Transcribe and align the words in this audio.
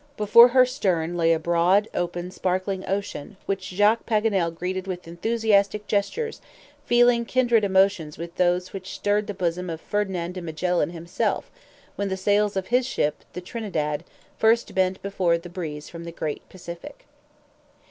Before 0.17 0.47
her 0.47 0.65
stem 0.65 1.15
lay 1.15 1.31
a 1.31 1.37
broad, 1.37 1.87
open, 1.93 2.31
sparkling 2.31 2.83
ocean, 2.89 3.37
which 3.45 3.69
Jacques 3.69 4.07
Paganel 4.07 4.49
greeted 4.49 4.87
with 4.87 5.07
enthusiastic 5.07 5.85
gestures, 5.85 6.41
feeling 6.83 7.23
kindred 7.23 7.63
emotions 7.63 8.17
with 8.17 8.33
those 8.33 8.73
which 8.73 8.95
stirred 8.95 9.27
the 9.27 9.35
bosom 9.35 9.69
of 9.69 9.79
Ferdinand 9.79 10.31
de 10.31 10.41
Magellan 10.41 10.89
himself, 10.89 11.51
when 11.97 12.09
the 12.09 12.17
sails 12.17 12.57
of 12.57 12.69
his 12.69 12.87
ship, 12.87 13.23
the 13.33 13.41
TRINIDAD, 13.41 14.03
first 14.39 14.73
bent 14.73 14.99
before 15.03 15.37
the 15.37 15.49
breeze 15.49 15.87
from 15.87 16.03
the 16.05 16.11
great 16.11 16.49
Pacific. 16.49 17.05